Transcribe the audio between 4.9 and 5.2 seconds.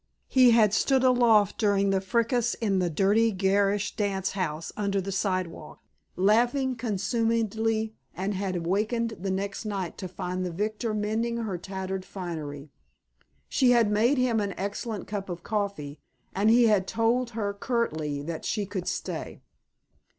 the